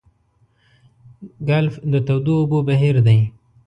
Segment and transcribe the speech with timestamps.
[1.47, 3.19] ګلف د تودو اوبو بهیر دی.